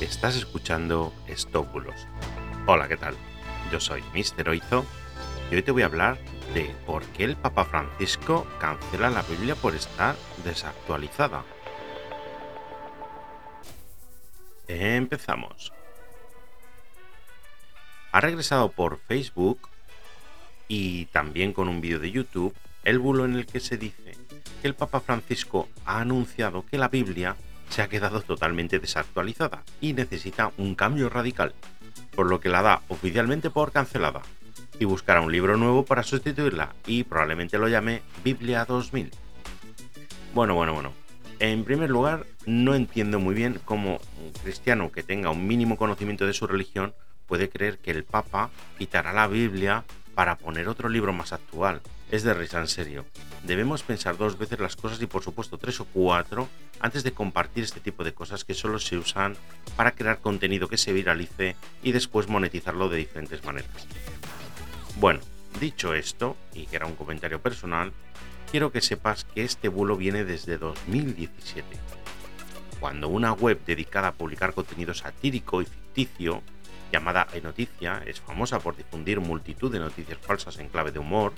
Estás 0.00 0.36
escuchando 0.36 1.10
Estóbulos. 1.26 2.06
Hola, 2.66 2.86
¿qué 2.86 2.98
tal? 2.98 3.14
Yo 3.72 3.80
soy 3.80 4.02
Mr. 4.12 4.50
Oizo 4.50 4.84
y 5.50 5.54
hoy 5.54 5.62
te 5.62 5.70
voy 5.70 5.82
a 5.82 5.86
hablar 5.86 6.18
de 6.52 6.74
por 6.84 7.02
qué 7.06 7.24
el 7.24 7.34
Papa 7.34 7.64
Francisco 7.64 8.46
cancela 8.60 9.08
la 9.08 9.22
Biblia 9.22 9.54
por 9.54 9.74
estar 9.74 10.14
desactualizada. 10.44 11.44
Empezamos. 14.68 15.72
Ha 18.12 18.20
regresado 18.20 18.70
por 18.72 18.98
Facebook 18.98 19.66
y 20.68 21.06
también 21.06 21.54
con 21.54 21.68
un 21.68 21.80
vídeo 21.80 22.00
de 22.00 22.10
YouTube 22.10 22.54
el 22.84 22.98
bulo 22.98 23.24
en 23.24 23.34
el 23.34 23.46
que 23.46 23.60
se 23.60 23.78
dice 23.78 24.14
que 24.60 24.68
el 24.68 24.74
Papa 24.74 25.00
Francisco 25.00 25.70
ha 25.86 26.00
anunciado 26.00 26.66
que 26.66 26.76
la 26.76 26.88
Biblia 26.88 27.34
se 27.68 27.82
ha 27.82 27.88
quedado 27.88 28.20
totalmente 28.22 28.78
desactualizada 28.78 29.62
y 29.80 29.92
necesita 29.92 30.52
un 30.56 30.74
cambio 30.74 31.08
radical, 31.08 31.54
por 32.14 32.26
lo 32.26 32.40
que 32.40 32.48
la 32.48 32.62
da 32.62 32.82
oficialmente 32.88 33.50
por 33.50 33.72
cancelada 33.72 34.22
y 34.78 34.84
buscará 34.84 35.20
un 35.20 35.32
libro 35.32 35.56
nuevo 35.56 35.84
para 35.84 36.02
sustituirla 36.02 36.74
y 36.86 37.04
probablemente 37.04 37.58
lo 37.58 37.68
llame 37.68 38.02
Biblia 38.24 38.64
2000. 38.64 39.10
Bueno, 40.34 40.54
bueno, 40.54 40.74
bueno. 40.74 40.92
En 41.38 41.64
primer 41.64 41.90
lugar, 41.90 42.26
no 42.46 42.74
entiendo 42.74 43.20
muy 43.20 43.34
bien 43.34 43.60
cómo 43.64 44.00
un 44.24 44.32
cristiano 44.42 44.90
que 44.90 45.02
tenga 45.02 45.30
un 45.30 45.46
mínimo 45.46 45.76
conocimiento 45.76 46.26
de 46.26 46.32
su 46.32 46.46
religión 46.46 46.94
puede 47.26 47.50
creer 47.50 47.78
que 47.78 47.90
el 47.90 48.04
Papa 48.04 48.50
quitará 48.78 49.12
la 49.12 49.26
Biblia 49.26 49.84
para 50.14 50.38
poner 50.38 50.68
otro 50.68 50.88
libro 50.88 51.12
más 51.12 51.32
actual. 51.32 51.82
Es 52.10 52.22
de 52.22 52.32
risa 52.32 52.60
en 52.60 52.68
serio. 52.68 53.04
Debemos 53.46 53.84
pensar 53.84 54.16
dos 54.16 54.36
veces 54.36 54.58
las 54.58 54.74
cosas 54.74 55.00
y 55.00 55.06
por 55.06 55.22
supuesto 55.22 55.56
tres 55.56 55.78
o 55.78 55.84
cuatro 55.84 56.48
antes 56.80 57.04
de 57.04 57.12
compartir 57.12 57.62
este 57.62 57.78
tipo 57.78 58.02
de 58.02 58.12
cosas 58.12 58.44
que 58.44 58.54
solo 58.54 58.80
se 58.80 58.98
usan 58.98 59.36
para 59.76 59.92
crear 59.92 60.18
contenido 60.18 60.66
que 60.66 60.76
se 60.76 60.92
viralice 60.92 61.54
y 61.80 61.92
después 61.92 62.28
monetizarlo 62.28 62.88
de 62.88 62.96
diferentes 62.96 63.44
maneras. 63.44 63.86
Bueno, 64.96 65.20
dicho 65.60 65.94
esto, 65.94 66.36
y 66.54 66.66
que 66.66 66.74
era 66.74 66.86
un 66.86 66.96
comentario 66.96 67.40
personal, 67.40 67.92
quiero 68.50 68.72
que 68.72 68.80
sepas 68.80 69.24
que 69.24 69.44
este 69.44 69.68
bulo 69.68 69.96
viene 69.96 70.24
desde 70.24 70.58
2017, 70.58 71.68
cuando 72.80 73.06
una 73.06 73.32
web 73.32 73.60
dedicada 73.64 74.08
a 74.08 74.14
publicar 74.14 74.54
contenido 74.54 74.92
satírico 74.92 75.62
y 75.62 75.66
ficticio 75.66 76.42
llamada 76.92 77.26
iNoticia, 77.36 78.02
es 78.06 78.20
famosa 78.20 78.58
por 78.60 78.76
difundir 78.76 79.20
multitud 79.20 79.72
de 79.72 79.78
noticias 79.78 80.18
falsas 80.18 80.58
en 80.58 80.68
clave 80.68 80.92
de 80.92 80.98
humor, 80.98 81.32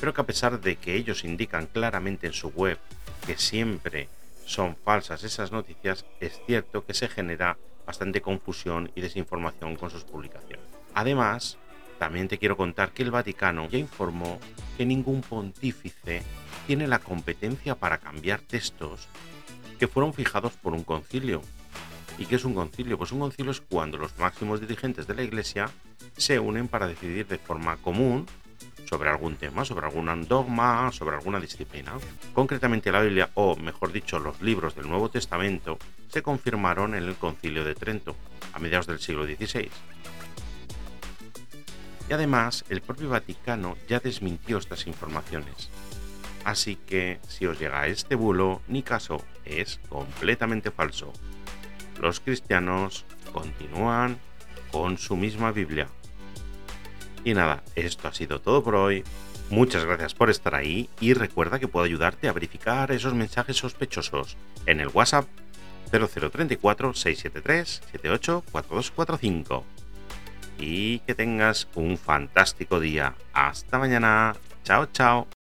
pero 0.00 0.14
que 0.14 0.20
a 0.20 0.26
pesar 0.26 0.60
de 0.60 0.76
que 0.76 0.94
ellos 0.94 1.24
indican 1.24 1.66
claramente 1.66 2.26
en 2.26 2.32
su 2.32 2.48
web 2.48 2.78
que 3.26 3.36
siempre 3.36 4.08
son 4.44 4.76
falsas 4.76 5.24
esas 5.24 5.52
noticias, 5.52 6.06
es 6.20 6.40
cierto 6.46 6.84
que 6.84 6.94
se 6.94 7.08
genera 7.08 7.58
bastante 7.86 8.20
confusión 8.20 8.90
y 8.94 9.00
desinformación 9.00 9.76
con 9.76 9.90
sus 9.90 10.04
publicaciones. 10.04 10.64
Además, 10.94 11.58
también 11.98 12.28
te 12.28 12.38
quiero 12.38 12.56
contar 12.56 12.92
que 12.92 13.02
el 13.02 13.10
Vaticano 13.10 13.68
ya 13.68 13.78
informó 13.78 14.38
que 14.76 14.86
ningún 14.86 15.20
pontífice 15.22 16.22
tiene 16.66 16.86
la 16.86 16.98
competencia 16.98 17.74
para 17.74 17.98
cambiar 17.98 18.40
textos 18.40 19.08
que 19.78 19.88
fueron 19.88 20.12
fijados 20.12 20.52
por 20.52 20.72
un 20.74 20.84
concilio, 20.84 21.42
¿Y 22.18 22.26
qué 22.26 22.34
es 22.34 22.44
un 22.44 22.54
concilio? 22.54 22.98
Pues 22.98 23.12
un 23.12 23.20
concilio 23.20 23.52
es 23.52 23.60
cuando 23.60 23.96
los 23.96 24.18
máximos 24.18 24.60
dirigentes 24.60 25.06
de 25.06 25.14
la 25.14 25.22
Iglesia 25.22 25.70
se 26.16 26.40
unen 26.40 26.66
para 26.66 26.88
decidir 26.88 27.26
de 27.28 27.38
forma 27.38 27.76
común 27.76 28.26
sobre 28.86 29.08
algún 29.08 29.36
tema, 29.36 29.64
sobre 29.64 29.86
algún 29.86 30.26
dogma, 30.26 30.90
sobre 30.90 31.14
alguna 31.14 31.38
disciplina. 31.38 31.92
Concretamente 32.34 32.90
la 32.90 33.02
Biblia, 33.02 33.30
o 33.34 33.54
mejor 33.54 33.92
dicho, 33.92 34.18
los 34.18 34.42
libros 34.42 34.74
del 34.74 34.88
Nuevo 34.88 35.10
Testamento, 35.10 35.78
se 36.08 36.22
confirmaron 36.22 36.94
en 36.94 37.04
el 37.04 37.14
concilio 37.14 37.64
de 37.64 37.76
Trento, 37.76 38.16
a 38.52 38.58
mediados 38.58 38.88
del 38.88 38.98
siglo 38.98 39.24
XVI. 39.24 39.70
Y 42.08 42.12
además, 42.12 42.64
el 42.68 42.80
propio 42.80 43.10
Vaticano 43.10 43.76
ya 43.88 44.00
desmintió 44.00 44.58
estas 44.58 44.86
informaciones. 44.86 45.68
Así 46.44 46.76
que, 46.76 47.20
si 47.28 47.46
os 47.46 47.60
llega 47.60 47.86
este 47.86 48.14
bulo, 48.14 48.62
ni 48.66 48.82
caso, 48.82 49.22
es 49.44 49.78
completamente 49.88 50.70
falso 50.70 51.12
los 52.00 52.20
cristianos 52.20 53.04
continúan 53.32 54.18
con 54.70 54.98
su 54.98 55.16
misma 55.16 55.52
Biblia. 55.52 55.88
Y 57.24 57.34
nada, 57.34 57.62
esto 57.74 58.08
ha 58.08 58.14
sido 58.14 58.40
todo 58.40 58.62
por 58.62 58.74
hoy. 58.74 59.04
Muchas 59.50 59.84
gracias 59.84 60.14
por 60.14 60.30
estar 60.30 60.54
ahí 60.54 60.88
y 61.00 61.14
recuerda 61.14 61.58
que 61.58 61.68
puedo 61.68 61.84
ayudarte 61.84 62.28
a 62.28 62.32
verificar 62.32 62.92
esos 62.92 63.14
mensajes 63.14 63.56
sospechosos 63.56 64.36
en 64.66 64.80
el 64.80 64.88
WhatsApp 64.88 65.26
0034 65.90 66.94
673 66.94 67.82
784245. 67.92 69.64
Y 70.58 70.98
que 71.00 71.14
tengas 71.14 71.68
un 71.74 71.96
fantástico 71.96 72.80
día. 72.80 73.14
Hasta 73.32 73.78
mañana. 73.78 74.34
Chao, 74.64 74.86
chao. 74.92 75.28